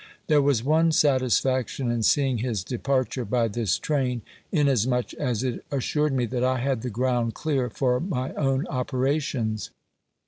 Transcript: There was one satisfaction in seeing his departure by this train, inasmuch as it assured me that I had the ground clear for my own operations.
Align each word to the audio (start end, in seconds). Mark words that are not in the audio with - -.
There 0.25 0.41
was 0.41 0.63
one 0.63 0.91
satisfaction 0.91 1.91
in 1.91 2.01
seeing 2.01 2.39
his 2.39 2.63
departure 2.63 3.23
by 3.23 3.47
this 3.49 3.77
train, 3.77 4.23
inasmuch 4.51 5.13
as 5.13 5.43
it 5.43 5.63
assured 5.69 6.11
me 6.11 6.25
that 6.25 6.43
I 6.43 6.57
had 6.57 6.81
the 6.81 6.89
ground 6.89 7.35
clear 7.35 7.69
for 7.69 7.99
my 7.99 8.33
own 8.33 8.65
operations. 8.65 9.69